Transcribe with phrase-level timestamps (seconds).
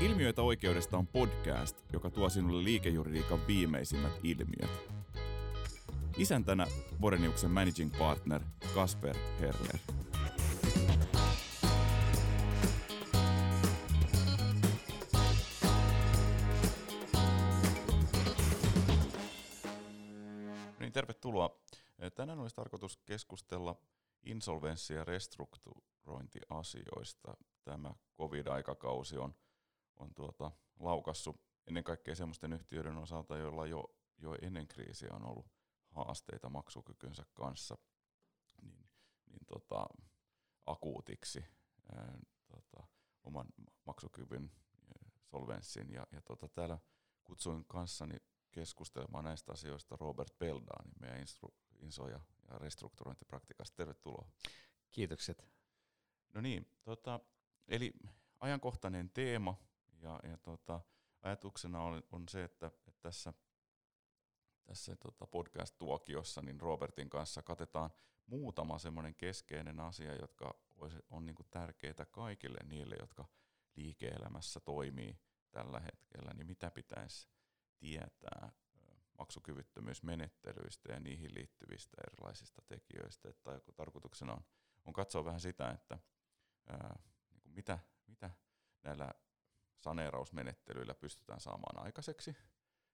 [0.00, 4.70] Ilmiöitä oikeudesta on podcast, joka tuo sinulle liikejuridiikan viimeisimmät ilmiöt.
[6.18, 6.66] Isäntänä
[7.00, 8.42] Boreniuksen managing partner
[8.74, 9.78] Kasper Herler.
[20.80, 21.60] Niin, tervetuloa.
[22.14, 23.76] Tänään olisi tarkoitus keskustella
[24.22, 27.36] insolvenssi- ja restrukturointiasioista.
[27.64, 29.34] Tämä covid-aikakausi on,
[29.98, 33.84] on tuota, laukassut ennen kaikkea sellaisten yhtiöiden osalta, joilla jo,
[34.18, 35.46] jo ennen kriisiä on ollut
[35.90, 37.78] haasteita maksukykynsä kanssa
[38.62, 38.90] niin,
[39.26, 39.86] niin tota,
[40.66, 41.44] akuutiksi
[41.92, 42.86] ää, tota,
[43.22, 43.46] oman
[43.84, 44.50] maksukyvyn
[45.22, 45.92] solvenssin.
[45.92, 46.78] Ja, ja tota, täällä
[47.24, 48.16] kutsuin kanssani
[48.50, 53.76] keskustelemaan näistä asioista Robert Beldaanin, meidän instru, inso- ja, ja restrukturointipraktikasta.
[53.76, 54.28] Tervetuloa.
[54.90, 55.44] Kiitokset.
[56.34, 57.20] No niin, tota,
[57.68, 57.92] eli
[58.40, 59.56] ajankohtainen teema
[59.98, 60.80] ja, ja tota,
[61.22, 63.32] ajatuksena on, on se, että, että tässä,
[64.64, 67.90] tässä tota podcast-tuokiossa niin Robertin kanssa katetaan
[68.26, 73.24] muutama semmoinen keskeinen asia, jotka olisi, on niin tärkeitä kaikille niille, jotka
[73.76, 75.18] liike-elämässä toimii
[75.50, 77.28] tällä hetkellä, niin mitä pitäisi
[77.78, 78.52] tietää
[79.18, 83.28] maksukyvyttömyysmenettelyistä ja niihin liittyvistä erilaisista tekijöistä.
[83.28, 84.44] Että tarkoituksena on,
[84.84, 85.98] on katsoa vähän sitä, että
[86.66, 86.98] ää,
[87.30, 88.30] niin mitä, mitä
[88.82, 89.14] näillä
[89.78, 92.36] saneerausmenettelyillä pystytään saamaan aikaiseksi.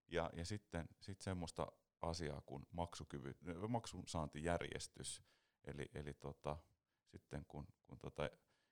[0.09, 1.67] Ja, ja sitten sit semmoista
[2.03, 3.35] asiaa kuin maksukyvy,
[3.69, 5.23] maksun saantijärjestys.
[5.65, 6.57] Eli, eli tota,
[7.07, 8.31] sitten kun, kun tota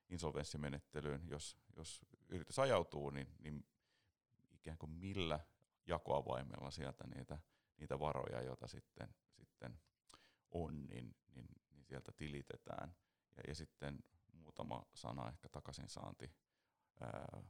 [0.09, 3.65] insolvenssimenettelyyn, jos, jos yritys ajautuu, niin, niin
[4.51, 5.39] ikään kuin millä
[5.87, 7.39] jakoavaimella sieltä niitä,
[7.77, 9.79] niitä varoja, joita sitten, sitten
[10.51, 12.95] on, niin, niin, niin sieltä tilitetään.
[13.37, 13.99] Ja, ja sitten
[14.33, 16.31] muutama sana ehkä takaisinsaanti
[17.01, 17.43] ää,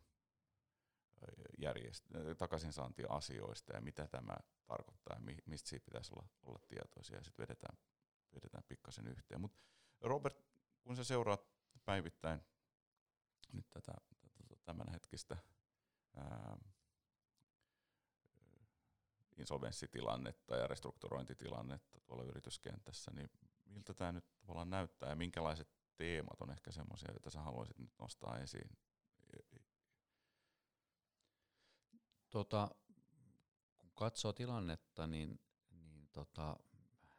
[1.64, 7.77] järjest- takaisinsaantiasioista ja mitä tämä tarkoittaa ja mistä siitä pitäisi olla, olla tietoisia sitten vedetään,
[8.36, 9.42] vedetään pikkasen yhteen.
[9.42, 9.60] Mutta
[10.02, 10.45] Robert,
[10.83, 11.48] kun sä seuraat
[11.86, 12.42] päivittäin
[13.54, 13.93] nyt tätä,
[14.38, 15.38] tätä tämänhetkistä
[16.15, 16.58] ää,
[19.38, 23.30] insolvenssitilannetta ja restrukturointitilannetta tuolla yrityskentässä, niin
[23.65, 25.67] miltä tämä nyt tavallaan näyttää ja minkälaiset
[25.98, 28.70] teemat on ehkä semmoisia, joita sä haluaisit nyt nostaa esiin?
[32.33, 32.70] Tota,
[33.77, 35.39] kun katsoo tilannetta, niin,
[35.71, 36.58] niin tota,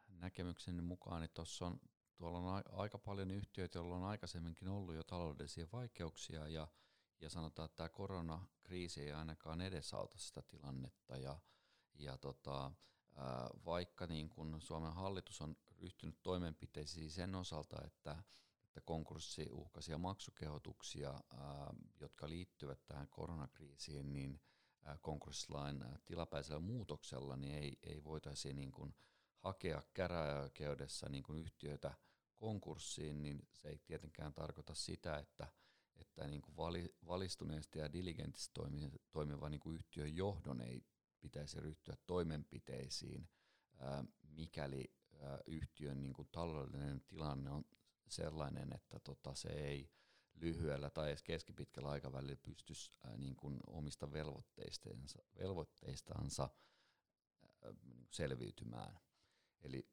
[0.08, 1.80] näkemykseni mukaan niin tuossa on,
[2.16, 6.68] tuolla on aika paljon yhtiöitä, joilla on aikaisemminkin ollut jo taloudellisia vaikeuksia ja,
[7.20, 11.38] ja sanotaan, että tämä koronakriisi ei ainakaan edesauta sitä tilannetta ja,
[11.94, 12.72] ja tota,
[13.64, 18.22] vaikka niin kun Suomen hallitus on ryhtynyt toimenpiteisiin sen osalta, että,
[18.64, 21.20] että konkurssiuhkaisia maksukehotuksia,
[22.00, 24.40] jotka liittyvät tähän koronakriisiin, niin
[25.00, 28.94] konkurssilain tilapäisellä muutoksella niin ei, ei voitaisi niin kun
[29.38, 31.94] hakea käräjäoikeudessa niin kun yhtiöitä
[32.36, 35.48] konkurssiin, niin se ei tietenkään tarkoita sitä, että,
[35.96, 36.56] että niin kuin
[37.06, 38.60] valistuneesti ja diligentisti
[39.12, 40.84] toimiva niin kuin yhtiön johdon ei
[41.20, 43.28] pitäisi ryhtyä toimenpiteisiin,
[44.22, 44.92] mikäli
[45.46, 47.64] yhtiön niin kuin taloudellinen tilanne on
[48.08, 49.90] sellainen, että tota, se ei
[50.34, 56.48] lyhyellä tai edes keskipitkällä aikavälillä pystyisi niin kuin omista velvoitteistansa, velvoitteistansa
[58.10, 58.98] selviytymään.
[59.60, 59.88] Eli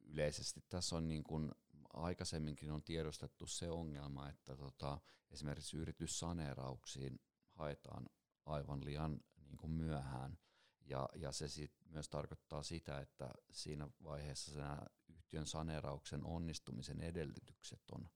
[0.00, 1.52] yleisesti tässä on niin kuin
[1.92, 7.20] aikaisemminkin on tiedostettu se ongelma, että tota, esimerkiksi yrityssaneerauksiin
[7.50, 8.08] haetaan
[8.46, 10.38] aivan liian niin kuin myöhään–
[10.90, 18.08] ja, ja se sit myös tarkoittaa sitä, että siinä vaiheessa yhtiön saneerauksen onnistumisen edellytykset on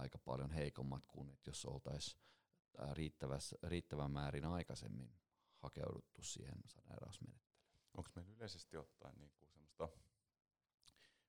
[0.00, 2.20] aika paljon heikommat kuin että jos oltaisiin
[3.62, 5.20] riittävän määrin aikaisemmin
[5.56, 7.60] hakeuduttu siihen saneerausmenettelyyn.
[7.96, 9.88] Onko meillä yleisesti ottaen niin kuin semmoista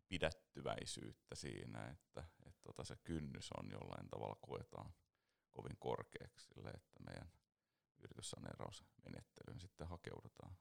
[0.08, 4.94] pidättyväisyyttä siinä, että, että tota se kynnys on jollain tavalla koetaan
[5.52, 7.32] kovin korkeaksi sille, että meidän
[8.00, 10.58] yrityssaneerausmenettelyyn sitten hakeudutaan?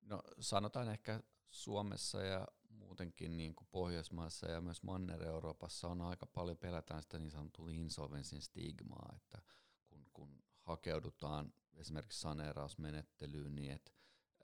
[0.00, 1.20] No sanotaan ehkä
[1.50, 2.48] Suomessa ja
[2.78, 8.42] muutenkin niin kuin Pohjoismaissa ja myös Manner-Euroopassa on aika paljon pelätään sitä niin sanottua insolvenssin
[8.42, 9.42] stigmaa, että
[9.88, 13.92] kun, kun hakeudutaan esimerkiksi saneerausmenettelyyn, niin että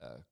[0.03, 0.25] äh,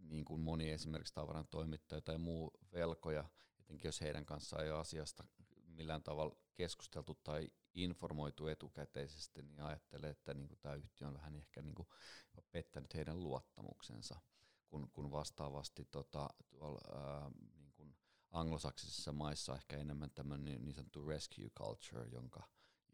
[0.00, 3.24] niin kuin moni esimerkiksi tavaran toimittaja tai muu velkoja,
[3.60, 5.24] etenkin jos heidän kanssaan ei ole asiasta
[5.66, 11.36] millään tavalla keskusteltu tai informoitu etukäteisesti, niin ajattelee, että niin kuin tämä yhtiö on vähän
[11.36, 11.88] ehkä niin kuin
[12.52, 14.20] pettänyt heidän luottamuksensa,
[14.68, 17.96] kun, kun vastaavasti tota, tuolla, ää, niin kuin
[18.30, 22.42] anglosaksisissa maissa ehkä enemmän tämmöinen niin sanottu rescue culture, jonka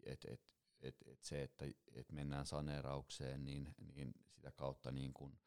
[0.03, 0.41] et, et,
[0.81, 5.39] et, et se, että et mennään saneeraukseen, niin, niin sitä kautta niin kun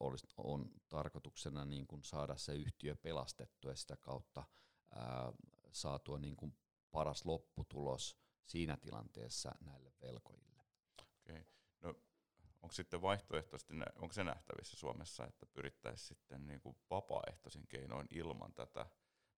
[0.00, 4.44] olisi, on tarkoituksena niin kun saada se yhtiö pelastettua ja sitä kautta
[4.94, 5.32] ää,
[5.72, 6.54] saatua niin kun
[6.90, 10.64] paras lopputulos siinä tilanteessa näille velkojille.
[11.00, 11.44] Okay.
[11.80, 11.94] No,
[12.62, 18.54] onko sitten vaihtoehtoisesti, onko se nähtävissä Suomessa, että pyrittäisiin sitten niin kuin vapaaehtoisin keinoin ilman
[18.54, 18.86] tätä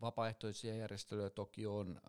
[0.00, 2.00] Vapaaehtoisia järjestelyjä toki on,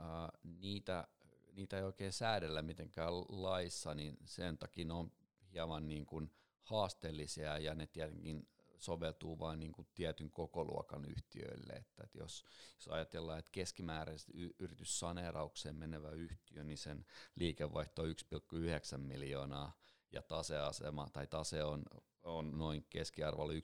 [0.43, 1.07] niitä,
[1.53, 5.11] niitä ei oikein säädellä mitenkään laissa, niin sen takia ne on
[5.53, 6.31] hieman niin kuin
[6.63, 8.47] haasteellisia ja ne tietenkin
[8.79, 11.73] soveltuu vain niin kuin tietyn kokoluokan yhtiöille.
[11.73, 12.45] Että, että jos,
[12.75, 17.05] jos ajatellaan, että keskimääräisesti yrityssaneeraukseen menevä yhtiö, niin sen
[17.35, 19.77] liikevaihto on 1,9 miljoonaa
[20.11, 21.83] ja taseasema tai tase on,
[22.23, 23.59] on noin keskiarvolla 1,1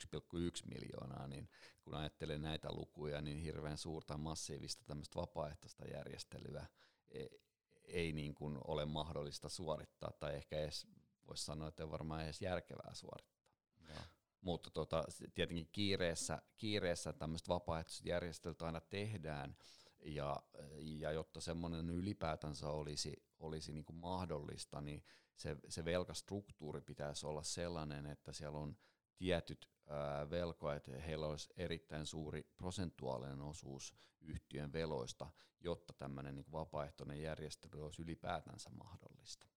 [0.65, 1.49] miljoonaa, niin
[1.81, 6.65] kun ajattelen näitä lukuja, niin hirveän suurta massiivista tämmöistä vapaaehtoista järjestelyä
[7.07, 7.41] ei,
[7.83, 10.87] ei niin kuin ole mahdollista suorittaa tai ehkä edes
[11.27, 13.45] voisi sanoa, että on varmaan edes järkevää suorittaa.
[13.89, 14.01] Ja.
[14.45, 15.03] Mutta tota,
[15.35, 19.55] tietenkin kiireessä, kiireessä tämmöistä vapaaehtoiset järjestelyt aina tehdään,
[19.99, 20.43] ja,
[20.79, 25.03] ja jotta semmoinen ylipäätänsä olisi, olisi niin kuin mahdollista, niin
[25.35, 28.77] se, se velkastruktuuri pitäisi olla sellainen, että siellä on
[29.17, 37.21] tietyt ää, velkoet, heillä olisi erittäin suuri prosentuaalinen osuus yhtiön veloista, jotta tämmöinen niin vapaaehtoinen
[37.21, 39.47] järjestely olisi ylipäätänsä mahdollista.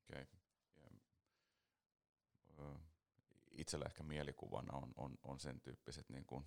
[0.00, 0.26] Okay
[3.58, 6.46] itsellä ehkä mielikuvana on, on, on sen tyyppiset niin kuin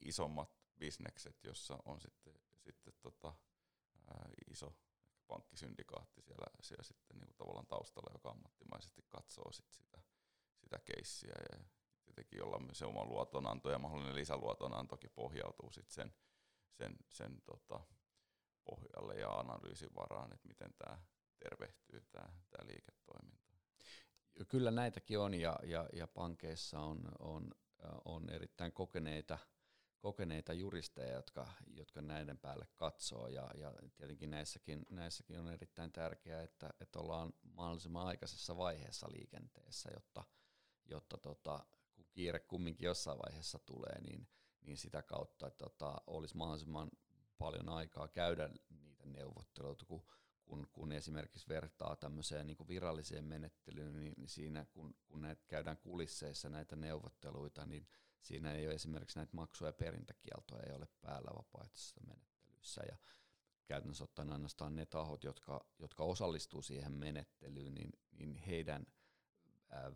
[0.00, 3.34] isommat bisnekset, jossa on sitten, sitten tota,
[4.08, 4.76] ää, iso
[5.28, 10.02] pankkisyndikaatti siellä, siellä sitten niin kuin tavallaan taustalla, joka ammattimaisesti katsoo sit sitä,
[10.56, 11.34] sitä keissiä.
[11.52, 11.64] Ja
[12.04, 16.14] tietenkin jolla myös se oma luotonanto ja mahdollinen lisäluotonantokin pohjautuu sitten sen,
[16.72, 17.80] sen, sen tota,
[18.64, 20.98] pohjalle ja analyysin varaan, että miten tämä
[21.38, 23.46] tervehtyy tämä liiketoiminta
[24.48, 27.54] kyllä näitäkin on ja, ja, ja pankeissa on, on,
[28.04, 29.38] on erittäin kokeneita,
[30.00, 33.28] kokeneita juristeja, jotka, jotka näiden päälle katsoo.
[33.28, 39.90] Ja, ja tietenkin näissäkin, näissäkin on erittäin tärkeää, että, että ollaan mahdollisimman aikaisessa vaiheessa liikenteessä,
[39.94, 40.24] jotta,
[40.84, 44.28] jotta tota, kun kiire kumminkin jossain vaiheessa tulee, niin,
[44.60, 46.90] niin sitä kautta että tota, olisi mahdollisimman
[47.38, 50.06] paljon aikaa käydä niitä neuvotteluita, kun
[50.46, 55.44] kun, kun esimerkiksi vertaa tämmöiseen niin kuin viralliseen menettelyyn, niin, niin siinä kun, kun näitä
[55.46, 57.88] käydään kulisseissa näitä neuvotteluita, niin
[58.20, 62.82] siinä ei ole esimerkiksi näitä maksu- ja perintäkieltoja ei ole päällä vapaaehtoisessa menettelyssä.
[62.88, 62.96] Ja
[63.66, 68.86] käytännössä ottaen ainoastaan ne tahot, jotka, jotka osallistuu siihen menettelyyn, niin, niin heidän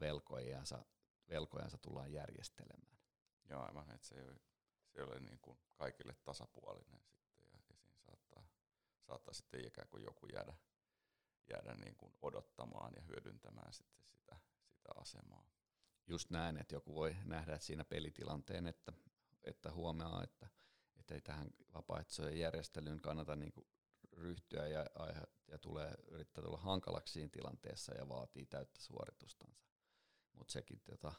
[0.01, 0.85] velkojansa,
[1.29, 2.99] velkojansa tullaan järjestelemään.
[3.49, 4.41] Joo, aivan, että se ei ole,
[4.87, 7.01] se ei ole niin kuin kaikille tasapuolinen
[9.11, 10.55] saattaa sitten ikään kuin joku jäädä,
[11.51, 14.37] jäädä niin kuin odottamaan ja hyödyntämään sitten sitä,
[14.71, 15.47] sitä asemaa.
[16.07, 18.93] Just näin, että joku voi nähdä siinä pelitilanteen, että,
[19.43, 20.49] että huomaa, että,
[20.97, 23.67] että ei tähän vapaaehtoiseen järjestelyyn kannata niin kuin
[24.13, 24.87] ryhtyä ja,
[25.49, 29.65] ja tulee, yrittää tulla hankalaksi siinä tilanteessa ja vaatii täyttä suoritustansa.
[30.33, 31.13] Mutta sekin, tota,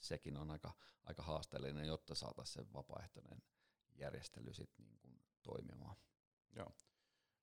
[0.00, 0.72] sekin on aika,
[1.04, 3.42] aika haasteellinen, jotta saataisiin se vapaaehtoinen
[3.94, 5.96] järjestely sit niin kuin toimimaan.
[6.56, 6.72] Joo.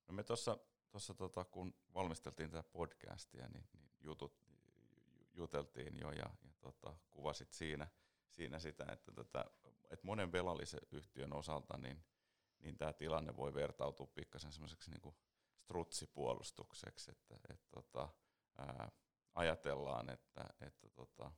[0.07, 0.57] No me tuossa
[0.91, 4.41] tossa tota, kun valmisteltiin tätä podcastia, niin, niin jutut,
[5.33, 7.87] juteltiin jo ja, ja tota, kuvasit siinä,
[8.31, 9.45] siinä sitä, että, tätä,
[9.83, 12.03] että monen velallisen yhtiön osalta niin,
[12.59, 15.15] niin tämä tilanne voi vertautua pikkasen semmoiseksi niin
[15.57, 18.09] strutsipuolustukseksi, että et, tota,
[18.57, 18.91] ää,
[19.33, 21.31] ajatellaan, että, että tota,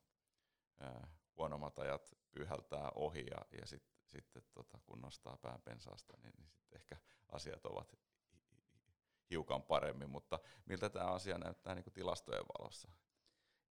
[0.79, 1.07] ää,
[1.38, 6.49] huonommat ajat pyhältää ohi ja, ja sitten sitten tota, kun nostaa pään pensaasta, niin, niin
[6.49, 6.97] sitten ehkä
[7.29, 7.95] asiat ovat
[9.29, 12.91] hiukan paremmin, mutta miltä tämä asia näyttää niin kuin tilastojen valossa?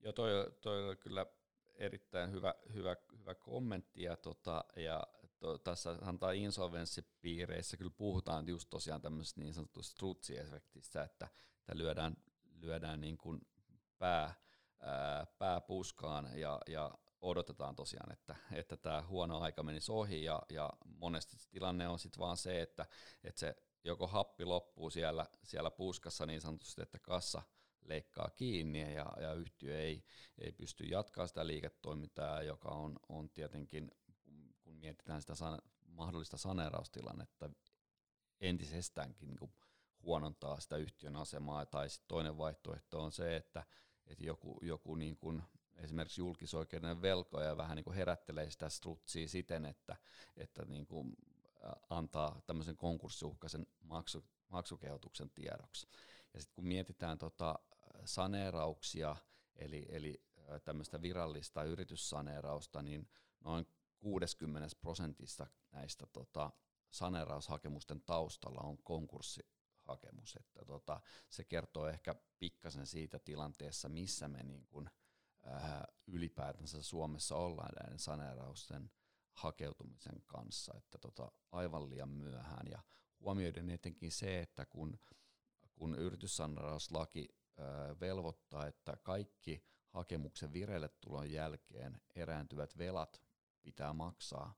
[0.00, 0.30] Joo, toi,
[0.60, 1.26] toi oli kyllä
[1.74, 5.06] erittäin hyvä, hyvä, hyvä kommentti, ja, tota, ja
[5.38, 11.28] to, tässä antaa insolvenssipiireissä kyllä puhutaan just tosiaan tämmöisestä niin sanotusta strutsiefektistä, että,
[11.58, 12.16] että lyödään,
[12.60, 13.40] lyödään niin kuin
[13.98, 14.34] pää,
[14.80, 20.42] ää, pää puskaan ja, ja odotetaan tosiaan, että, että tämä huono aika menisi ohi ja,
[20.50, 22.86] ja monesti tilanne on sitten vaan se, että,
[23.24, 27.42] että se joko happi loppuu siellä, siellä puskassa niin sanotusti, että kassa
[27.84, 30.04] leikkaa kiinni ja, ja yhtiö ei,
[30.38, 33.90] ei pysty jatkaa sitä liiketoimintaa, joka on, on tietenkin,
[34.60, 37.50] kun mietitään sitä san, mahdollista saneeraustilannetta,
[38.40, 39.52] entisestäänkin niin
[40.02, 41.66] huonontaa sitä yhtiön asemaa.
[41.66, 43.64] Tai sitten toinen vaihtoehto on se, että,
[44.06, 45.42] että joku, joku niin kuin
[45.78, 49.96] esimerkiksi julkisoikeuden velkoja vähän niin kuin herättelee sitä strutsia siten, että,
[50.36, 51.16] että niin kuin
[51.90, 55.88] antaa tämmöisen konkurssiuhkaisen maksu, maksukehotuksen tiedoksi.
[56.34, 57.58] Ja sitten kun mietitään tota
[58.04, 59.16] saneerauksia,
[59.56, 60.22] eli, eli
[60.64, 63.08] tämmöistä virallista yrityssaneerausta, niin
[63.40, 63.66] noin
[64.00, 66.50] 60 prosentissa näistä tota,
[66.90, 70.36] saneeraushakemusten taustalla on konkurssihakemus.
[70.36, 74.90] Että tota, se kertoo ehkä pikkasen siitä tilanteessa, missä me niin kun,
[76.06, 78.90] ylipäätänsä Suomessa ollaan näiden saneerausten
[79.32, 82.66] hakeutumisen kanssa, että tota, aivan liian myöhään.
[82.70, 82.82] Ja
[83.20, 84.98] huomioiden etenkin se, että kun,
[85.74, 87.28] kun yrityssaneerauslaki
[87.58, 93.22] ää, velvoittaa, että kaikki hakemuksen vireille tulon jälkeen erääntyvät velat
[93.62, 94.54] pitää maksaa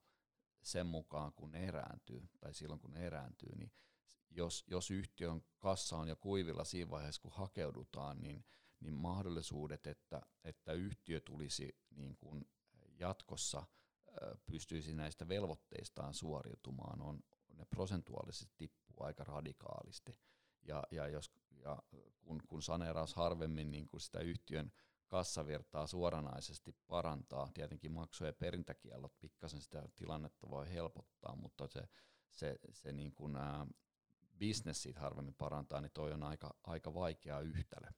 [0.63, 3.73] sen mukaan, kun ne erääntyy, tai silloin kun ne erääntyy, niin
[4.31, 8.45] jos, jos yhtiön kassa on jo kuivilla siinä vaiheessa, kun hakeudutaan, niin,
[8.81, 12.51] niin mahdollisuudet, että, että yhtiö tulisi niin kuin
[12.99, 13.67] jatkossa
[14.47, 17.21] pystyisi näistä velvoitteistaan suoriutumaan, on,
[17.55, 20.19] ne prosentuaalisesti tippuu aika radikaalisti.
[20.63, 21.83] Ja, ja, jos, ja
[22.21, 24.73] kun, kun saneeraus harvemmin niin kuin sitä yhtiön
[25.09, 27.51] kassavirtaa suoranaisesti parantaa.
[27.55, 31.89] Tietenkin maksu- ja perintäkiellot pikkasen sitä tilannetta voi helpottaa, mutta se,
[32.31, 33.67] se, se niin kuin, ää,
[34.39, 37.89] business siitä harvemmin parantaa, niin toi on aika, aika vaikea yhtälö.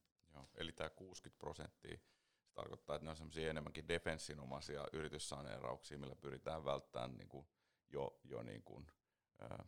[0.54, 1.98] Eli tämä 60 prosenttia,
[2.42, 7.46] se tarkoittaa, että ne on semmoisia enemmänkin defenssinomaisia yrityssaneerauksia, millä pyritään välttämään niin kuin
[7.88, 8.86] jo, jo niin kuin,
[9.40, 9.64] ää,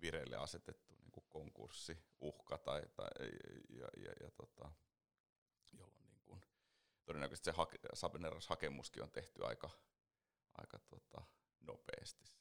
[0.00, 3.08] vireille asetettu niin kuin konkurssiuhka tai, tai,
[3.68, 4.72] ja, ja, ja tota,
[7.04, 7.78] todennäköisesti se hake,
[8.48, 9.70] hakemuskin on tehty aika,
[10.54, 11.22] aika tota,
[11.60, 12.32] nopeasti.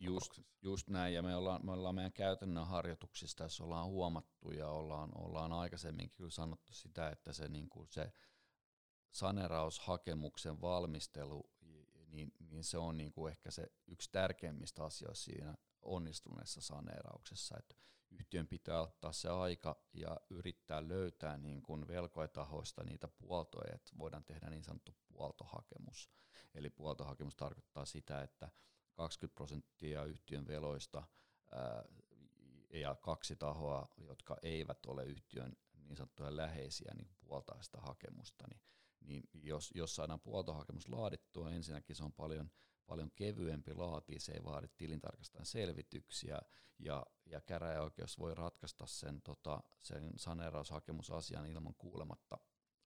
[0.00, 4.68] Just, just näin, ja me ollaan, me ollaan meidän käytännön harjoituksista, jos ollaan huomattu ja
[4.68, 8.12] ollaan, ollaan aikaisemminkin kyllä sanottu sitä, että se, niin kuin se
[9.10, 11.50] saneraushakemuksen valmistelu,
[12.06, 17.76] niin, niin se on niin kuin ehkä se yksi tärkeimmistä asioista siinä onnistuneessa saneerauksessa, että
[18.10, 24.24] yhtiön pitää ottaa se aika ja yrittää löytää niin kuin velkoitahoista niitä puoltoja, että voidaan
[24.24, 26.10] tehdä niin sanottu puoltohakemus.
[26.54, 28.50] Eli puoltohakemus tarkoittaa sitä, että
[28.92, 31.02] 20 prosenttia yhtiön veloista
[32.70, 35.56] ja kaksi tahoa, jotka eivät ole yhtiön
[35.88, 38.62] niin sanottuja läheisiä, niin puoltaa sitä hakemusta, niin,
[39.00, 42.50] niin jos, jos saadaan puoltohakemus laadittua, ensinnäkin se on paljon
[42.86, 46.38] paljon kevyempi laati, se ei vaadi tilintarkastajan selvityksiä
[46.78, 52.38] ja, ja käräjäoikeus voi ratkaista sen, tota, sen saneeraushakemusasian ilman kuulematta,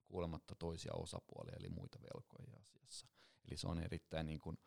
[0.04, 3.06] kuulematta toisia osapuolia eli muita velkoja asiassa.
[3.48, 4.58] Eli se on erittäin niin kuin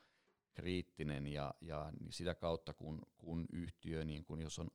[0.60, 4.70] kriittinen ja, ja sitä kautta kun, kun yhtiö, niin kun jos on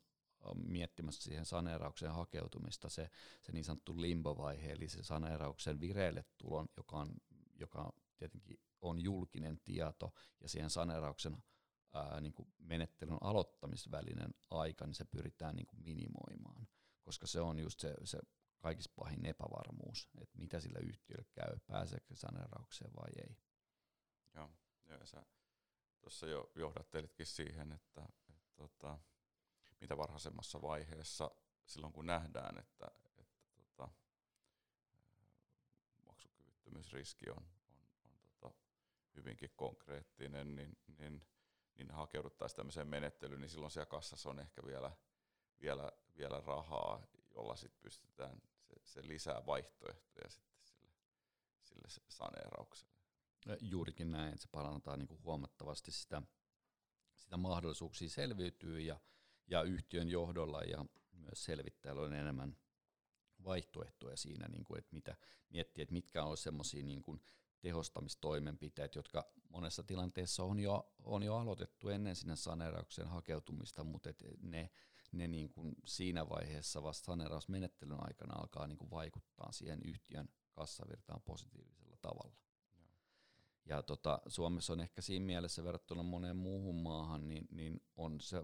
[0.55, 3.11] miettimässä siihen saneeraukseen hakeutumista, se,
[3.43, 7.15] se niin sanottu limbovaihe, eli se saneerauksen vireille tulon, joka on,
[7.55, 11.43] joka tietenkin on julkinen tieto ja siihen saneerauksen
[11.93, 16.69] ää, niin kuin menettelyn aloittamisvälinen aika, niin se pyritään niin kuin minimoimaan,
[17.03, 18.19] koska se on just se, se
[18.59, 23.37] kaikista pahin epävarmuus, että mitä sillä yhtiölle käy, pääseekö saneeraukseen vai ei.
[24.35, 24.51] Joo,
[24.87, 25.27] ja sä
[26.05, 28.99] tuossa jo johdattelitkin siihen, että, että tota,
[29.81, 31.31] mitä varhaisemmassa vaiheessa
[31.67, 33.89] silloin kun nähdään, että, että tota,
[36.07, 37.47] maksukyvyttömyysriski on,
[39.17, 41.27] hyvinkin konkreettinen, niin, niin,
[41.75, 44.93] niin hakeuduttaisiin tämmöiseen menettelyyn, niin silloin siellä kassassa on ehkä vielä,
[45.61, 50.65] vielä, vielä rahaa, jolla sitten pystytään se, se lisää vaihtoehtoja sitten
[51.65, 52.94] sille, sille saneeraukselle.
[53.61, 56.23] Juurikin näin, että se parantaa niin kuin huomattavasti sitä,
[57.17, 59.01] sitä mahdollisuuksia selviytyy ja,
[59.47, 62.57] ja yhtiön johdolla ja myös selvittäjällä on enemmän
[63.45, 65.17] vaihtoehtoja siinä, niin kuin, että mitä
[65.51, 67.21] miettiä, että mitkä on semmoisia niin kuin
[67.61, 74.25] tehostamistoimenpiteet, jotka monessa tilanteessa on jo, on jo aloitettu ennen sinne saneeraukseen hakeutumista, mutta et
[74.43, 74.71] ne,
[75.13, 81.23] ne niin kuin siinä vaiheessa vasta saneerausmenettelyn aikana alkaa niin kuin vaikuttaa siihen yhtiön kassavirtaan
[81.23, 82.37] positiivisella tavalla.
[83.67, 88.43] Ja tota, Suomessa on ehkä siinä mielessä verrattuna moneen muuhun maahan, niin, niin on se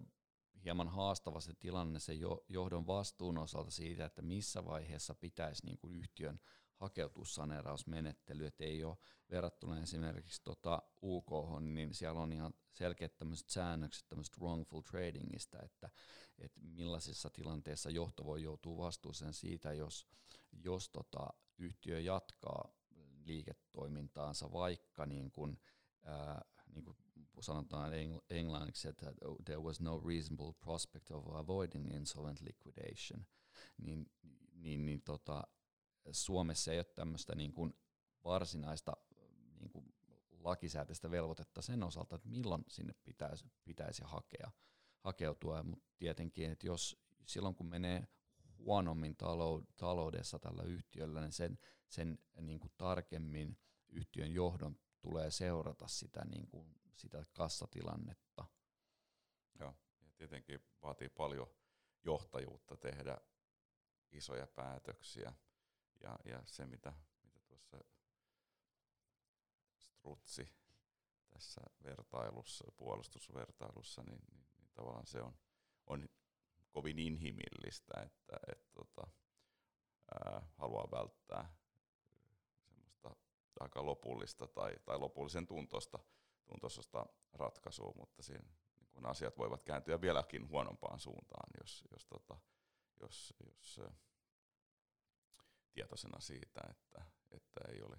[0.65, 2.13] hieman haastava se tilanne se
[2.49, 6.41] johdon vastuun osalta siitä, että missä vaiheessa pitäisi niin kuin yhtiön
[6.77, 8.97] hakeutua saneerausmenettelyyn, että ei ole
[9.31, 15.91] verrattuna esimerkiksi tota UK, niin siellä on ihan selkeät tämmöiset säännökset tämmöiset wrongful tradingista, että,
[16.39, 20.09] että millaisissa tilanteissa johto voi joutua vastuuseen siitä, jos,
[20.53, 21.27] jos tota
[21.59, 22.80] yhtiö jatkaa
[23.31, 25.59] liiketoimintaansa vaikka niin kuin,
[26.03, 26.45] ää,
[26.75, 26.97] niin kuin
[27.41, 27.93] sanotaan
[28.31, 29.13] englanniksi, että
[29.45, 33.27] there was no reasonable prospect of avoiding insolvent liquidation,
[33.79, 34.07] niin,
[34.53, 35.43] niin, niin tota,
[36.13, 37.75] Suomessa ei ole tämmöistä niin kuin
[38.25, 38.93] varsinaista
[39.61, 39.95] niin kuin
[40.31, 44.51] lakisääteistä velvoitetta sen osalta, että milloin sinne pitäisi, pitäisi hakea,
[44.99, 46.97] hakeutua, mutta tietenkin, että jos
[47.27, 48.09] silloin kun menee
[48.59, 49.17] huonommin
[49.77, 51.59] taloudessa tällä yhtiöllä, niin sen,
[51.91, 58.45] sen niin kuin tarkemmin yhtiön johdon tulee seurata sitä, niin kuin, sitä kassatilannetta.
[59.59, 61.47] Joo, ja tietenkin vaatii paljon
[62.05, 63.19] johtajuutta tehdä
[64.13, 65.33] isoja päätöksiä.
[66.01, 66.93] Ja, ja se, mitä,
[67.23, 67.79] mitä tuossa
[69.79, 70.49] Strutsi
[71.31, 75.39] tässä vertailussa, puolustusvertailussa, niin, niin, niin tavallaan se on,
[75.87, 76.09] on
[76.71, 79.07] kovin inhimillistä, että et, tota,
[80.15, 81.60] ää, haluaa välttää
[83.61, 85.99] aika lopullista tai, tai lopullisen tuntosta,
[86.47, 92.37] tuntoista ratkaisua, mutta siinä niin kun asiat voivat kääntyä vieläkin huonompaan suuntaan, jos, jos, tota,
[93.01, 93.81] jos, jos
[95.73, 97.97] tietoisena siitä, että, että ei, ole,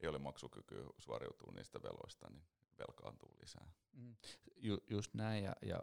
[0.00, 2.44] ei ole maksukykyä suoriutua niistä veloista, niin
[2.78, 3.72] velkaantuu lisää.
[3.92, 4.16] Mm.
[4.56, 5.82] Ju, just näin, ja, ja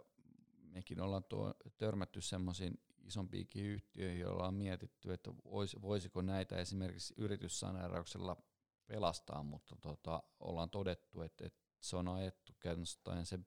[0.62, 7.14] mekin ollaan tuo, törmätty semmoisiin isompiinkin yhtiöihin, joilla on mietitty, että vois, voisiko näitä esimerkiksi
[7.18, 8.38] yrityssaneerauksella
[8.88, 13.40] pelastaa, mutta tota, ollaan todettu, että, että se on ajettu käytännössä se,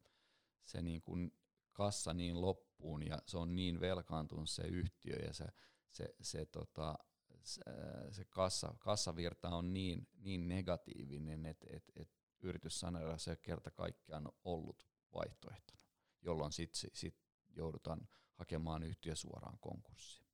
[0.64, 1.32] se niin kuin
[1.73, 5.44] kassa niin loppuun ja se on niin velkaantunut se yhtiö ja se,
[5.90, 6.99] se, se, tota,
[7.42, 7.62] se,
[8.11, 12.11] se kassa, kassavirta on niin, niin negatiivinen, että et, et
[12.42, 15.80] yrityssaneeraus ei kerta kaikkiaan ollut vaihtoehtona
[16.23, 17.16] jolloin sitten sit
[17.49, 20.26] joudutaan hakemaan yhtiö suoraan konkurssiin.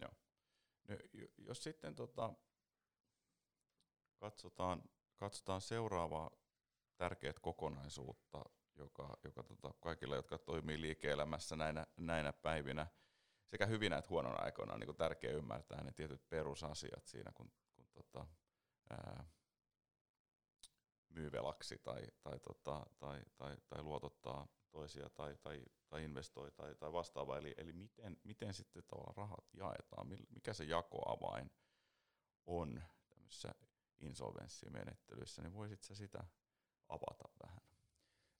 [0.00, 0.10] Joo.
[0.88, 0.96] No,
[1.38, 2.34] jos sitten tota,
[4.16, 4.82] katsotaan,
[5.16, 6.30] katsotaan seuraavaa
[6.96, 8.44] tärkeät kokonaisuutta,
[8.74, 12.86] joka, joka tota, kaikille, jotka toimii liike-elämässä näinä, näinä päivinä,
[13.46, 17.86] sekä hyvinä että huonona aikoina, on niin tärkeää ymmärtää ne tietyt perusasiat siinä, kun, kun
[17.92, 18.26] tota,
[18.90, 19.24] ää,
[21.08, 26.74] myy velaksi tai, tai, tota, tai, tai, tai luotottaa toisia tai, tai, tai investoi tai,
[26.74, 27.38] tai vastaava.
[27.38, 31.50] Eli, eli miten, miten sitten tavallaan rahat jaetaan, mikä se jakoavain
[32.46, 33.54] on tämmöisessä
[34.00, 36.24] insolvenssimenettelyssä, niin voisitko sitä
[36.88, 37.60] avata vähän?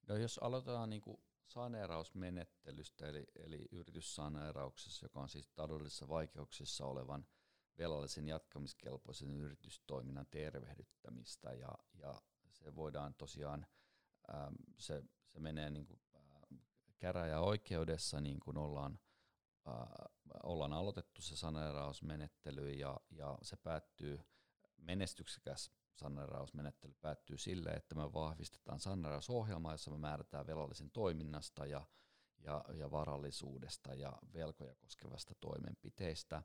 [0.08, 7.26] No jos aloitetaan niin kuin saneerausmenettelystä, eli, eli yrityssaneerauksessa, joka on siis taloudellisissa vaikeuksissa olevan
[7.78, 13.66] velallisen jatkamiskelpoisen yritystoiminnan tervehdyttämistä ja, ja se voidaan tosiaan,
[14.34, 16.58] ähm, se, se menee niin kuin, äh,
[16.98, 18.98] käräjäoikeudessa, niin kuin ollaan,
[19.68, 19.88] äh,
[20.42, 24.20] ollaan aloitettu se saneerausmenettely ja, ja se päättyy,
[24.84, 31.86] menestyksekäs saneerausmenettely päättyy sille, että me vahvistetaan saneerausohjelma, jossa me määrätään velallisen toiminnasta ja,
[32.38, 36.42] ja, ja varallisuudesta ja velkoja koskevasta toimenpiteistä.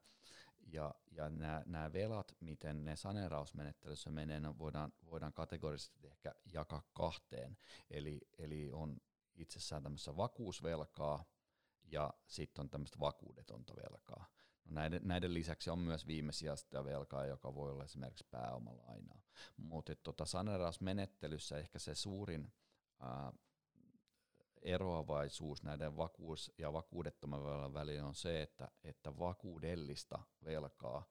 [0.72, 1.30] Ja, ja
[1.66, 7.58] nämä velat, miten ne saneerausmenettelyssä menee, ne voidaan, voidaan kategorisesti ehkä jakaa kahteen.
[7.90, 8.98] Eli, eli on
[9.36, 11.26] itsessään tämmöistä vakuusvelkaa
[11.84, 14.26] ja sitten on tämmöistä vakuudetonta velkaa.
[14.70, 19.22] Näiden, näiden lisäksi on myös viimesijaista velkaa, joka voi olla esimerkiksi pääomalainaa.
[19.58, 22.54] Mutta tota saneerausmenettelyssä ehkä se suurin
[23.00, 23.34] ää,
[24.62, 31.06] eroavaisuus näiden vakuus- ja vakuudettoman velan välillä on se, että, että vakuudellista velkaa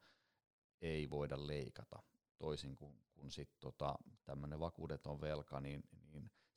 [0.81, 2.03] ei voida leikata,
[2.39, 5.83] toisin kuin kun sit tota, tämmöinen vakuudeton velka, niin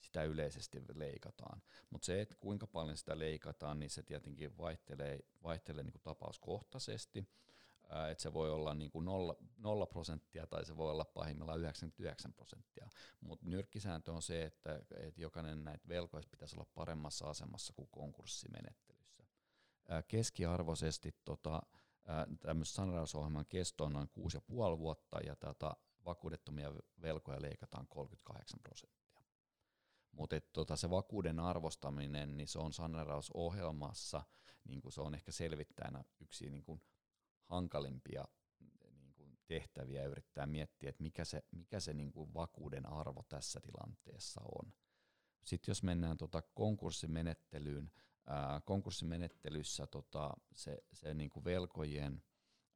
[0.01, 1.61] sitä yleisesti leikataan.
[1.89, 7.27] Mutta se, että kuinka paljon sitä leikataan, niin se tietenkin vaihtelee, vaihtelee niin kuin tapauskohtaisesti
[8.11, 12.33] että se voi olla niin kuin nolla, nolla prosenttia tai se voi olla pahimmillaan 99
[12.33, 12.89] prosenttia.
[13.21, 19.23] Mutta nyrkkisääntö on se, että, että jokainen näitä velkoista pitäisi olla paremmassa asemassa kuin konkurssimenettelyssä.
[20.07, 21.61] Keskiarvoisesti tota,
[22.39, 25.73] tämmöisen sanarausohjelman kesto on noin 6,5 vuotta ja tätä
[26.05, 29.00] vakuudettomia velkoja leikataan 38 prosenttia.
[30.12, 34.24] Mutta tota, se vakuuden arvostaminen, niin se on saneerausohjelmassa,
[34.63, 36.82] niin kuin se on ehkä selvittäjänä yksi niin kuin
[37.43, 38.26] hankalimpia
[39.00, 43.60] niin kuin tehtäviä yrittää miettiä, että mikä se, mikä se niin kuin vakuuden arvo tässä
[43.60, 44.74] tilanteessa on.
[45.43, 47.91] Sitten jos mennään tota konkurssimenettelyyn,
[48.28, 52.24] ää, konkurssimenettelyssä tota, se, se niin kuin velkojen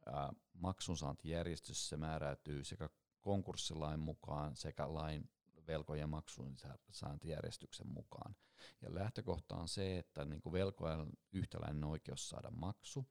[0.05, 2.89] ää, maksunsaantijärjestys se määräytyy sekä
[3.21, 5.29] konkurssilain mukaan sekä lain
[5.67, 8.35] velkojen maksunsaantijärjestyksen mukaan.
[8.81, 13.05] Ja lähtökohta on se, että niin kuin velkojen on yhtäläinen oikeus saada maksu,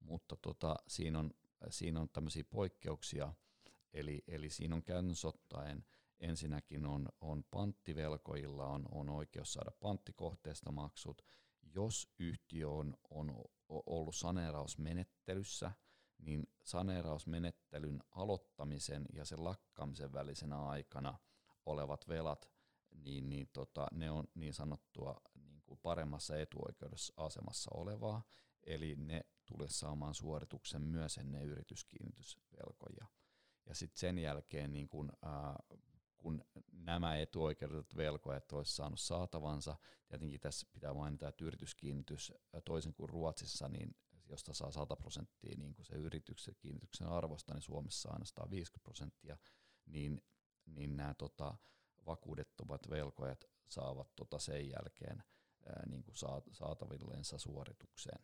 [0.00, 1.30] mutta tota, siinä on,
[1.70, 3.34] siinä on tämmöisiä poikkeuksia,
[3.92, 5.84] eli, eli siinä on käytännössä ottaen
[6.20, 11.22] ensinnäkin on, on panttivelkoilla on, on oikeus saada panttikohteesta maksut,
[11.74, 15.72] jos yhtiö on, on ollut saneerausmenettelyssä,
[16.18, 21.18] niin saneerausmenettelyn aloittamisen ja sen lakkaamisen välisenä aikana
[21.66, 22.50] olevat velat,
[23.04, 28.22] niin, niin tota, ne on niin sanottua niin kuin paremmassa etuoikeudessa asemassa olevaa,
[28.66, 33.06] eli ne tulee saamaan suorituksen myös ennen yrityskiinnitysvelkoja.
[33.66, 35.56] Ja sitten sen jälkeen, niin kun, ää,
[36.16, 39.76] kun nämä etuoikeutetut velkojat olisivat saanut saatavansa,
[40.08, 42.32] tietenkin tässä pitää mainita, että yrityskiinnitys
[42.64, 43.96] toisin kuin Ruotsissa, niin
[44.28, 49.36] josta saa 100 prosenttia niin se yrityksen kiinnityksen arvosta, niin Suomessa ainoastaan 50 prosenttia,
[49.86, 50.22] niin,
[50.66, 51.54] niin nämä tota,
[52.06, 55.22] vakuudettomat velkojat saavat tota sen jälkeen
[55.66, 56.16] ää, niin kuin
[56.52, 58.22] saatavillensa suoritukseen.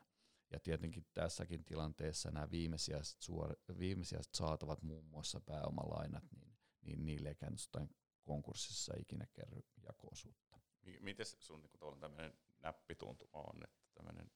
[0.53, 7.29] Ja tietenkin tässäkin tilanteessa nämä viimesijaiset, suor- viimesijaiset saatavat muun muassa pääomalainat, niin, niin niille
[7.29, 7.90] ei jostain
[8.24, 10.61] konkurssissa ikinä kerry jako-osuutta.
[11.00, 14.31] Miten sun niin tämmöinen näppituntuma on, että tämmöinen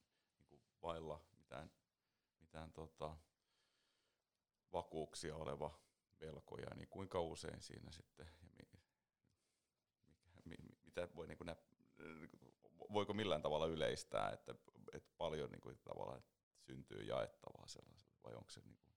[0.50, 1.70] niin vailla mitään,
[2.40, 3.16] mitään tota,
[4.72, 5.83] vakuuksia oleva
[6.26, 8.66] velkoja, niin kuinka usein siinä sitten, ja mi,
[10.44, 11.56] mi, mi, mitä voi niin kuin nä,
[12.92, 14.54] voiko millään tavalla yleistää, että,
[14.92, 16.22] että paljon niin kuin, tavallaan
[16.60, 18.94] syntyy jaettavaa sellaisella, vai onko se niin kuin...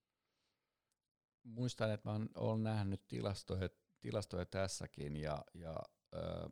[1.43, 5.75] Muistan, että mä olen nähnyt tilastoja, tilastoja tässäkin, ja, ja
[6.15, 6.49] äh,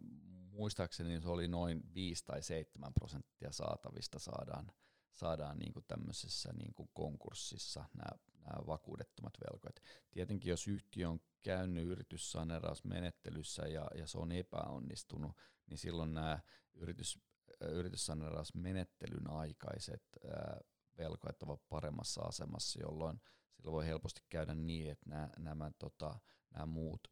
[0.52, 4.72] muistaakseni se oli noin 5 tai 7 prosenttia saatavista saadaan,
[5.14, 9.82] saadaan niin kuin tämmöisessä niin kuin konkurssissa nämä, nämä vakuudettomat velkoit.
[10.12, 16.40] Tietenkin jos yhtiö on käynyt yrityssaneerausmenettelyssä ja, ja se on epäonnistunut, niin silloin nämä
[16.74, 17.20] yritys,
[17.62, 20.04] yrityssaneerausmenettelyn aikaiset
[20.34, 20.60] ää,
[20.98, 23.22] velkoit ovat paremmassa asemassa, jolloin
[23.56, 26.20] silloin voi helposti käydä niin, että nämä, nämä, tota,
[26.54, 27.08] nämä muut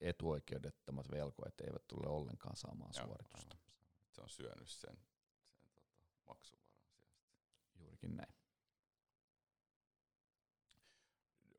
[0.00, 3.56] etuoikeudettomat velkoit eivät tule ollenkaan saamaan Joo, suoritusta.
[3.56, 3.72] Aivan.
[4.10, 4.96] Se on syönyt sen,
[5.50, 7.12] sen tota, maksuvaran sieltä.
[7.74, 8.34] Juurikin näin.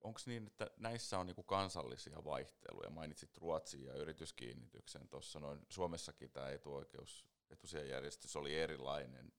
[0.04, 2.90] Onko niin, että näissä on niinku kansallisia vaihteluja?
[2.90, 5.66] Mainitsit Ruotsin ja yrityskiinnityksen tuossa noin.
[5.70, 9.34] Suomessakin tämä etuoikeus, etusijajärjestys oli erilainen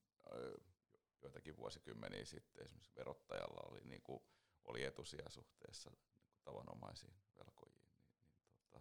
[1.22, 2.64] joitakin vuosikymmeniä sitten.
[2.64, 4.22] Esimerkiksi verottajalla oli, niinku,
[4.64, 7.90] oli etusija suhteessa niinku tavanomaisiin velkojiin.
[7.96, 8.80] Niin, niin tota,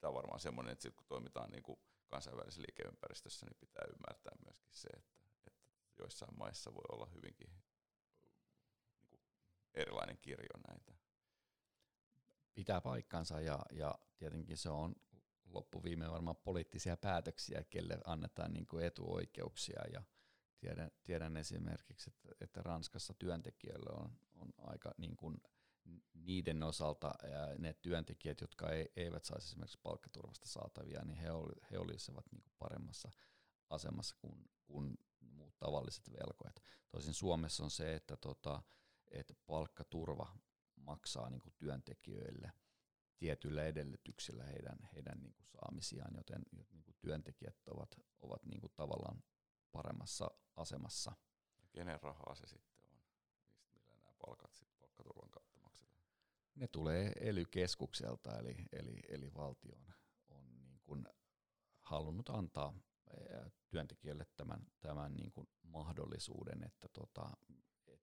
[0.00, 4.74] tämä on varmaan semmoinen, että sit kun toimitaan niinku kansainvälisessä liikeympäristössä, niin pitää ymmärtää myöskin
[4.74, 5.52] se, että, että
[5.98, 7.50] joissain maissa voi olla hyvinkin
[9.74, 10.92] erilainen kirjo näitä.
[12.54, 14.94] Pitää paikkansa ja, ja tietenkin se on
[15.44, 20.02] loppuviime varmaan poliittisia päätöksiä, kelle annetaan niin kuin etuoikeuksia ja
[20.60, 25.42] tiedän, tiedän esimerkiksi, että, että Ranskassa työntekijöille on, on aika niin kuin
[26.14, 27.14] niiden osalta
[27.58, 32.42] ne työntekijät, jotka ei, eivät saisi esimerkiksi palkkaturvasta saatavia, niin he, oli, he olisivat niin
[32.42, 33.10] kuin paremmassa
[33.70, 36.62] asemassa kuin, kuin muut tavalliset velkojat.
[36.90, 38.62] Tosin Suomessa on se, että tota,
[39.10, 40.36] että palkkaturva
[40.76, 42.52] maksaa niin kuin työntekijöille
[43.18, 48.72] tietyillä edellytyksillä heidän, heidän niin kuin saamisiaan, joten niin kuin työntekijät ovat, ovat niin kuin
[48.76, 49.22] tavallaan
[49.72, 51.12] paremmassa asemassa.
[51.62, 52.98] Ja kenen rahaa se sitten on?
[53.74, 56.04] Millä nämä palkat sit palkkaturvan kautta maksetaan?
[56.54, 59.94] Ne tulee ely-keskukselta, eli, eli, eli valtio on,
[60.28, 61.08] on niin kuin
[61.80, 62.74] halunnut antaa
[63.68, 67.30] työntekijöille tämän, tämän niin kuin mahdollisuuden, että tota,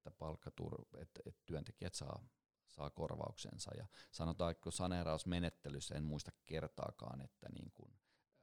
[0.08, 2.28] että, palkkatur, että, että työntekijät saa,
[2.68, 3.72] saa korvauksensa.
[3.78, 8.00] Ja sanotaan, että saneerausmenettelyssä en muista kertaakaan, että niin kuin,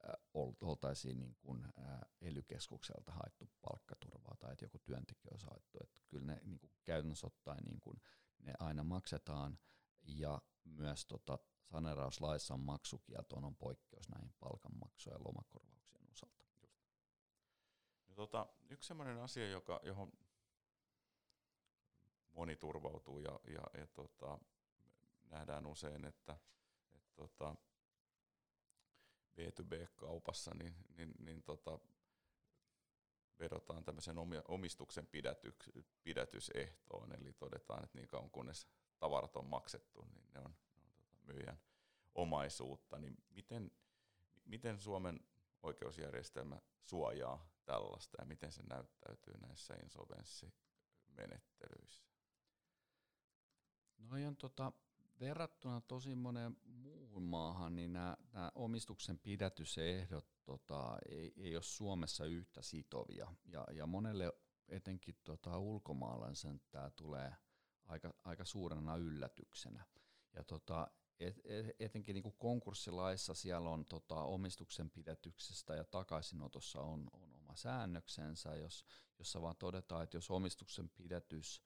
[0.09, 0.15] äh,
[0.61, 5.79] oltaisiin niin kuin, äh, ely-keskukselta haettu palkkaturvaa tai että joku työntekijä olisi haettu.
[5.83, 8.03] Että kyllä ne niin kuin käytännössä ottaen niin kuin,
[8.43, 9.59] ne aina maksetaan
[10.03, 16.43] ja myös tota, saneerauslaissa on maksukielto on poikkeus näihin palkanmaksu- ja lomakorvauksien osalta.
[18.13, 20.13] No, tota, yksi sellainen asia, joka, johon
[22.33, 24.39] moni turvautuu ja, ja, ja tota,
[25.31, 26.39] nähdään usein, että
[26.95, 27.55] et tota,
[29.37, 31.79] B2B-kaupassa niin, niin, niin tota,
[33.39, 34.17] vedotaan tämmöisen
[34.49, 35.71] omistuksen pidätyks,
[36.03, 38.67] pidätysehtoon, eli todetaan, että niin kauan kunnes
[38.99, 41.61] tavarat on maksettu, niin ne on, ne on tota myyjän
[42.15, 42.99] omaisuutta.
[42.99, 43.71] Niin miten,
[44.45, 45.21] miten Suomen
[45.63, 52.12] oikeusjärjestelmä suojaa tällaista ja miten se näyttäytyy näissä insolvenssimenettelyissä?
[54.11, 54.73] No on tota,
[55.21, 58.17] verrattuna tosi moneen muuhun maahan, niin nämä,
[58.55, 63.35] omistuksen pidätysehdot tota, ei, ei ole Suomessa yhtä sitovia.
[63.45, 64.33] Ja, ja monelle
[64.69, 67.33] etenkin tota, ulkomaalaisen tämä tulee
[67.85, 69.85] aika, aika suurena yllätyksenä.
[70.35, 70.89] Ja tota,
[71.21, 77.57] et, et, etenkin niin konkurssilaissa siellä on tota, omistuksen pidätyksestä ja takaisinotossa on, on oma
[77.57, 78.85] säännöksensä, jos,
[79.19, 81.63] jossa vaan todetaan, että jos omistuksen pidätys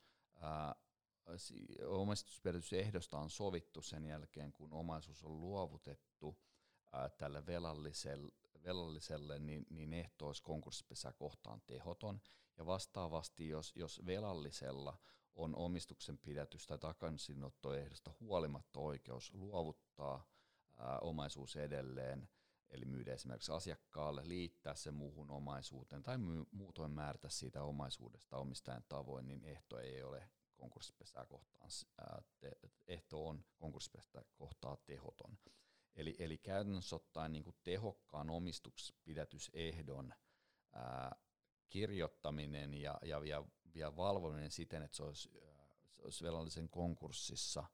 [1.87, 6.37] omistuspidätysehdosta on sovittu sen jälkeen, kun omaisuus on luovutettu
[6.93, 8.33] ää, tälle velalliselle,
[8.65, 12.21] velalliselle, niin, niin ehto olisi konkurssipesää kohtaan tehoton.
[12.59, 14.99] Ja vastaavasti, jos, jos velallisella
[15.35, 20.29] on omistuksen pidätys tai takaisinottoehdosta huolimatta oikeus luovuttaa
[20.77, 22.29] ää, omaisuus edelleen,
[22.71, 26.19] eli myydä esimerkiksi asiakkaalle, liittää se muuhun omaisuuteen tai
[26.51, 31.71] muutoin määrätä siitä omaisuudesta omistajan tavoin, niin ehto ei ole konkurssipesää kohtaan,
[32.87, 35.39] ehto on konkurssipesää kohtaa tehoton.
[35.95, 40.13] Eli, eli käytännössä ottaen niin kuin tehokkaan omistuspidätysehdon
[40.73, 41.17] ää,
[41.69, 45.29] kirjoittaminen ja, ja, ja, ja valvominen siten, että se olisi,
[45.89, 47.65] se olisi velallisen konkurssissa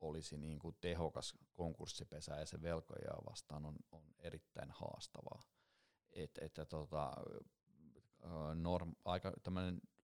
[0.00, 5.42] olisi niin kuin tehokas konkurssipesä ja se velkojaa vastaan on, on erittäin haastavaa.
[6.12, 7.12] Et, että tota,
[8.54, 9.32] norm, aika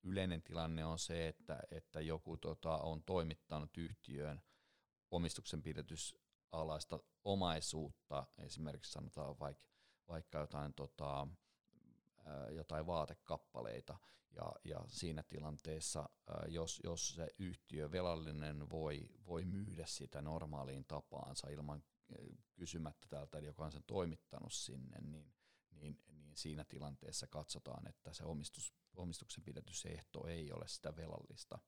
[0.02, 4.42] yleinen tilanne on se, että, että joku tota, on toimittanut yhtiöön
[5.11, 9.68] omistuksen pidätysalaista omaisuutta, esimerkiksi sanotaan vaikka,
[10.09, 11.26] vaikka jotain, tota,
[12.50, 13.98] jotain vaatekappaleita,
[14.37, 16.09] ja, ja siinä tilanteessa,
[16.48, 21.83] jos, jos se yhtiö velallinen voi, voi myydä sitä normaaliin tapaansa ilman
[22.55, 25.33] kysymättä tältä, joka on sen toimittanut sinne, niin,
[25.81, 25.98] niin,
[26.37, 31.59] niin siinä tilanteessa katsotaan, että se omistus, omistuksen pidätysehto ei ole sitä velallista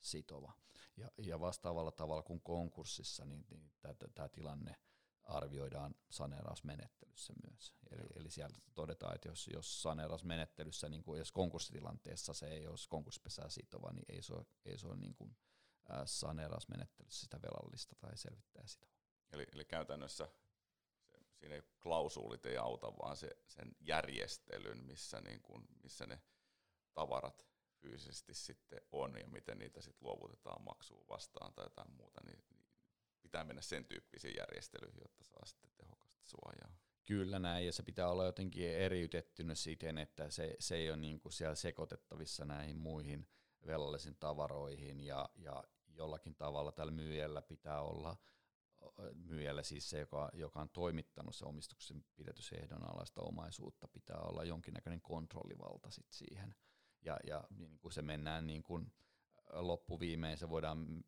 [0.00, 0.52] sitova.
[0.96, 3.72] Ja, ja vastaavalla tavalla kuin konkurssissa, niin, niin
[4.14, 4.76] tämä tilanne
[5.22, 7.74] arvioidaan saneerausmenettelyssä myös.
[7.90, 12.88] Eli, eli siellä todetaan, että jos, jos saneerausmenettelyssä, niin kuin jos konkurssitilanteessa se ei olisi
[12.88, 15.36] konkurssipesää sitova, niin ei se ole, ei se ole niin kuin,
[15.90, 18.92] äh, saneerausmenettelyssä sitä velallista tai selvittää sitova.
[19.32, 20.28] Eli, eli käytännössä
[21.42, 26.22] siinä ei klausuulit ei auta, vaan se, sen järjestelyn, missä, niin kuin, missä ne
[26.94, 27.46] tavarat
[27.80, 32.66] fyysisesti sitten on ja miten niitä sitten luovutetaan maksuun vastaan tai jotain muuta, niin, niin
[33.22, 36.76] pitää mennä sen tyyppisiin järjestelyihin, jotta saa sitten tehokasta suojaa.
[37.06, 41.20] Kyllä näin, ja se pitää olla jotenkin eriytettynä siten, että se, se ei ole niin
[41.20, 43.28] kuin siellä sekoitettavissa näihin muihin
[43.66, 48.16] velallisiin tavaroihin, ja, ja jollakin tavalla tällä myyjällä pitää olla,
[49.14, 55.00] myyjällä siis se, joka, joka on toimittanut se omistuksen pidätysehdon alaista omaisuutta, pitää olla jonkinnäköinen
[55.00, 56.54] kontrollivalta sit siihen.
[57.02, 58.92] Ja, ja niin kuin se mennään niin kuin
[59.52, 61.04] loppuviimein, se voidaan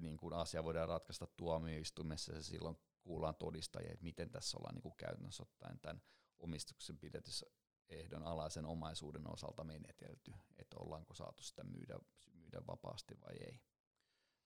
[0.00, 4.82] niin kuin asia voidaan ratkaista tuomioistuimessa ja silloin kuullaan todistajia, että miten tässä ollaan niin
[4.82, 6.02] kuin käytännössä ottaen tämän
[6.38, 11.98] omistuksen pidätysehdon alaisen omaisuuden osalta menetelty, että ollaanko saatu sitä myydä,
[12.32, 13.60] myydä vapaasti vai ei.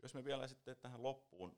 [0.02, 1.56] Jos me vielä sitten tähän loppuun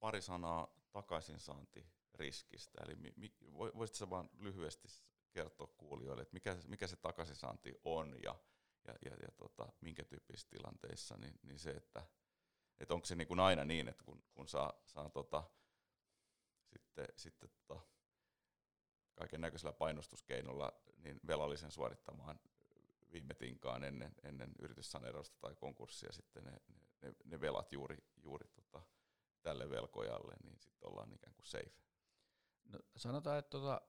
[0.00, 4.88] pari sanaa takaisinsaantiriskistä, eli mi, voisitko vaan lyhyesti
[5.32, 8.34] kertoa kuulijoille, että mikä, mikä se takaisinsaanti on ja,
[8.86, 12.02] ja, ja, ja tota, minkä tyyppisissä tilanteissa, niin, niin se, että
[12.78, 15.44] että onko se niin kuin aina niin, että kun, kun saa, saa tota,
[16.66, 17.80] sitten, sitten tota,
[19.14, 22.40] kaiken näköisellä painostuskeinolla niin velallisen suorittamaan
[23.12, 26.52] viime tinkaan ennen, ennen yrityssaneerausta tai konkurssia sitten ne,
[27.02, 28.82] ne, ne velat juuri, juuri tota,
[29.46, 31.80] tälle velkojalle, niin sitten ollaan ikään kuin safe.
[32.64, 33.80] No, sanotaan, että tota,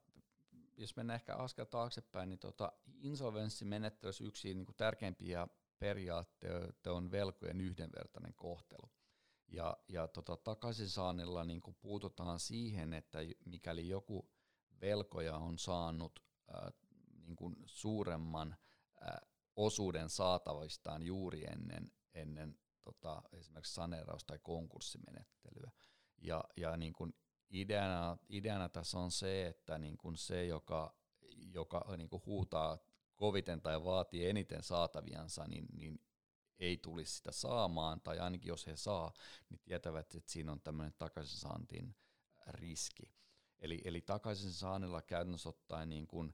[0.78, 5.48] jos mennään ehkä askel taaksepäin, niin tota, insolvenssimenettelyssä yksi niin kuin tärkeimpiä
[5.80, 8.91] periaatteet on velkojen yhdenvertainen kohtelu.
[9.48, 14.30] Ja, ja tota, takaisinsaannilla niin puututaan siihen, että mikäli joku
[14.82, 16.20] velkoja on saanut
[16.56, 16.74] äh,
[17.26, 18.56] niin kuin suuremman
[19.08, 19.17] äh,
[19.56, 25.71] osuuden saatavoistaan juuri ennen, ennen tota, esimerkiksi saneeraus- tai konkurssimenettelyä.
[26.17, 27.13] Ja, ja niin kuin
[27.50, 30.95] ideana, ideana tässä on se, että niin kuin se, joka,
[31.36, 32.78] joka niin kuin huutaa
[33.15, 36.00] koviten tai vaatii eniten saataviansa, niin, niin
[36.60, 39.13] ei tulisi sitä saamaan, tai ainakin jos he saa,
[39.50, 41.95] niin tietävät, että siinä on tämmöinen takaisinsaantin
[42.47, 43.13] riski.
[43.60, 46.34] Eli, eli takaisinsaannilla käytännössä ottaen niin kun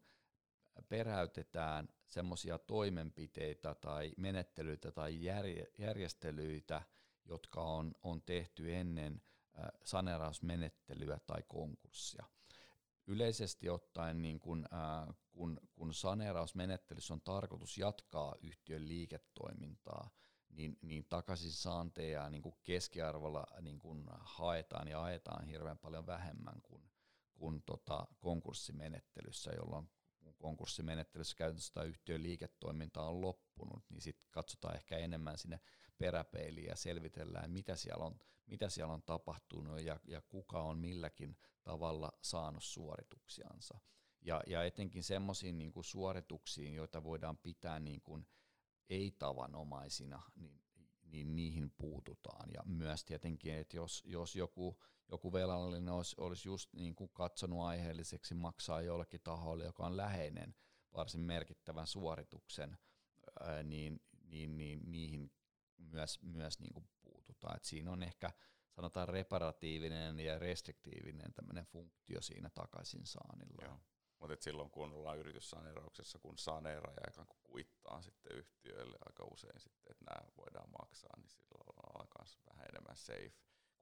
[0.89, 5.23] peräytetään semmoisia toimenpiteitä tai menettelyitä tai
[5.77, 6.81] järjestelyitä,
[7.25, 9.21] jotka on, on tehty ennen
[9.83, 12.25] saneerausmenettelyä tai konkurssia.
[13.07, 14.65] Yleisesti ottaen, niin kun,
[15.31, 20.09] kun, kun saneerausmenettelyssä on tarkoitus jatkaa yhtiön liiketoimintaa,
[20.49, 26.61] niin, niin takaisin saanteja niin kuin keskiarvolla niin kuin haetaan ja ajetaan hirveän paljon vähemmän
[26.61, 26.91] kuin,
[27.33, 29.89] kuin tota konkurssimenettelyssä, jolloin
[30.37, 35.59] konkurssimenettelyssä käytännössä yhtiön liiketoiminta on loppunut, niin sitten katsotaan ehkä enemmän sinne
[35.97, 41.37] peräpeiliin ja selvitellään, mitä siellä on, mitä siellä on tapahtunut ja, ja kuka on milläkin
[41.63, 43.79] tavalla saanut suorituksiansa.
[44.21, 48.27] Ja, ja etenkin semmoisiin niin suorituksiin, joita voidaan pitää niin kuin
[48.89, 50.63] ei-tavanomaisina, niin
[51.13, 52.49] niin niihin puututaan.
[52.53, 57.61] Ja myös tietenkin, että jos, jos joku, joku velallinen olisi, olisi just niin kuin katsonut
[57.61, 60.55] aiheelliseksi maksaa jollekin taholle, joka on läheinen
[60.93, 62.77] varsin merkittävän suorituksen,
[63.39, 65.31] ää, niin, niin, niin niihin
[65.77, 67.57] myös, myös niin kuin puututaan.
[67.57, 68.31] Et siinä on ehkä
[68.71, 73.65] sanotaan reparatiivinen ja restriktiivinen tämmöinen funktio siinä takaisin saanilla.
[73.65, 73.79] Joo.
[74.19, 79.91] Mutta silloin kun ollaan yrityssaneerauksessa, kun saneeraaja ikään kuin kuittaa sitten yhtiöille aika usein sitten,
[79.91, 83.33] että nämä voidaan maksaa, niin silloin ollaan myös vähän enemmän safe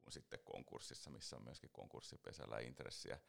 [0.01, 3.19] kuin sitten konkurssissa, missä on myöskin konkurssipesällä intressiä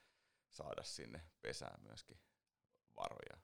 [0.51, 2.21] saada sinne pesään myöskin
[2.97, 3.43] varoja.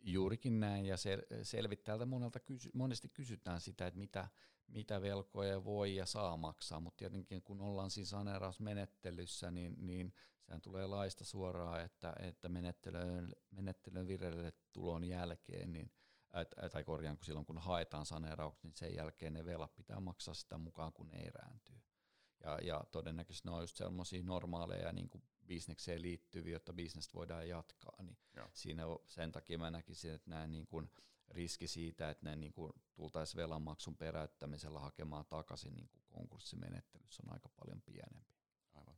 [0.00, 4.28] Juurikin näin, ja sel- selvittäjältä monelta kysy- monesti kysytään sitä, että mitä,
[4.68, 10.60] mitä velkoja voi ja saa maksaa, mutta tietenkin kun ollaan siinä saneerausmenettelyssä, niin, niin sehän
[10.60, 15.92] tulee laista suoraan, että, että menettelyn, menettelyn vireille tulon jälkeen, niin,
[16.72, 20.58] tai korjaan, kun silloin kun haetaan saneerauksia, niin sen jälkeen ne velat pitää maksaa sitä
[20.58, 21.76] mukaan, kun ne erääntyy.
[22.44, 27.48] Ja, ja todennäköisesti ne on just sellaisia normaaleja niin kuin bisnekseen liittyviä, jotta bisnestä voidaan
[27.48, 28.02] jatkaa.
[28.02, 28.18] Niin
[28.52, 30.90] siinä sen takia mä näkisin, että nämä niin kuin
[31.28, 37.32] riski siitä, että ne niin kuin tultaisiin velanmaksun peräyttämisellä hakemaan takaisin niin kuin konkurssimenettelyssä on
[37.32, 38.34] aika paljon pienempi.
[38.74, 38.96] Aivan.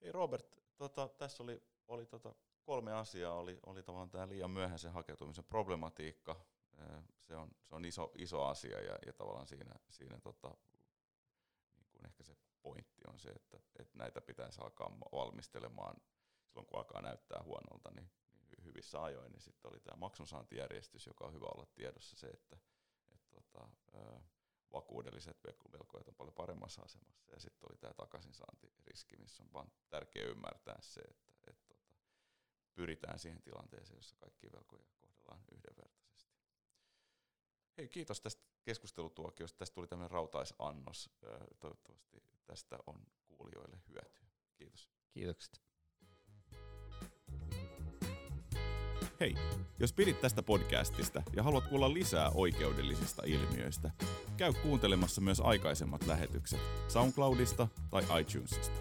[0.00, 3.34] Ei Robert, tota, tässä oli, oli tota kolme asiaa.
[3.34, 6.40] Oli, oli tavallaan tämä liian myöhäisen hakeutumisen problematiikka.
[7.18, 10.54] Se on, se on iso, iso asia ja, ja tavallaan siinä, siinä tota,
[12.02, 15.96] niin kuin ehkä se pointti on se, että, että näitä pitäisi alkaa valmistelemaan
[16.46, 18.10] silloin, kun alkaa näyttää huonolta, niin,
[18.50, 19.32] niin hyvissä ajoin.
[19.32, 22.56] Niin sitten oli tämä maksunsaantijärjestys, joka on hyvä olla tiedossa se, että,
[23.10, 23.68] että tota,
[24.72, 27.32] vakuudelliset velkojat on paljon paremmassa asemassa.
[27.32, 31.94] Ja sitten oli tämä takaisinsaantiriski, missä on vaan tärkeää ymmärtää se, että, että tota,
[32.74, 36.32] pyritään siihen tilanteeseen, jossa kaikki velkoja kohdellaan yhdenvertaisesti.
[37.76, 39.58] Hei, kiitos tästä keskustelutuokiosta.
[39.58, 41.10] Tästä tuli tämmöinen rautaisannos.
[41.60, 44.26] Toivottavasti tästä on kuulijoille hyötyä.
[44.56, 44.90] Kiitos.
[45.10, 45.62] Kiitokset.
[49.20, 49.34] Hei,
[49.78, 53.90] jos pidit tästä podcastista ja haluat kuulla lisää oikeudellisista ilmiöistä,
[54.36, 58.76] käy kuuntelemassa myös aikaisemmat lähetykset SoundCloudista tai iTunesista.